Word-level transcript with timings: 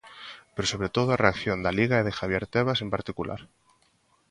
Pero 0.53 0.67
sobre 0.71 0.89
todo 0.95 1.09
a 1.11 1.21
reacción 1.23 1.57
da 1.61 1.75
Liga 1.79 1.95
e 1.99 2.05
de 2.07 2.17
Javier 2.19 2.43
Tebas 2.53 2.79
en 2.85 2.89
particular. 2.95 3.41